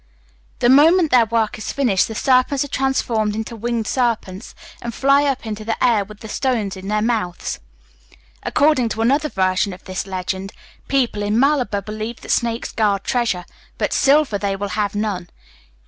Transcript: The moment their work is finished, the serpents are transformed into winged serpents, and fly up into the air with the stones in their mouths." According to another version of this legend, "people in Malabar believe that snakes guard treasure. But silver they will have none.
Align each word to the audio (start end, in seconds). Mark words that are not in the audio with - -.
The 0.61 0.67
moment 0.69 1.11
their 1.11 1.27
work 1.27 1.59
is 1.59 1.71
finished, 1.71 2.07
the 2.07 2.15
serpents 2.15 2.63
are 2.63 2.67
transformed 2.69 3.35
into 3.35 3.55
winged 3.55 3.85
serpents, 3.85 4.55
and 4.81 4.95
fly 4.95 5.25
up 5.25 5.45
into 5.45 5.63
the 5.63 5.77
air 5.83 6.03
with 6.03 6.21
the 6.21 6.27
stones 6.27 6.75
in 6.75 6.87
their 6.87 7.03
mouths." 7.03 7.59
According 8.41 8.89
to 8.89 9.01
another 9.03 9.29
version 9.29 9.73
of 9.73 9.83
this 9.83 10.07
legend, 10.07 10.53
"people 10.87 11.21
in 11.21 11.39
Malabar 11.39 11.83
believe 11.83 12.21
that 12.21 12.31
snakes 12.31 12.71
guard 12.71 13.03
treasure. 13.03 13.45
But 13.77 13.93
silver 13.93 14.39
they 14.39 14.55
will 14.55 14.69
have 14.69 14.95
none. 14.95 15.29